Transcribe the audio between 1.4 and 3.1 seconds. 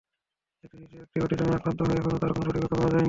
আক্রান্ত হয়, এখনো তার কোনো সঠিক ব্যাখ্যা পাওয়া যায়নি।